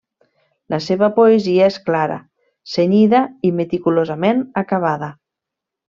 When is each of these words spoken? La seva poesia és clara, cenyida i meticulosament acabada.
La 0.73 0.77
seva 0.85 1.09
poesia 1.17 1.67
és 1.73 1.77
clara, 1.91 2.15
cenyida 2.77 3.21
i 3.49 3.53
meticulosament 3.61 4.43
acabada. 4.65 5.13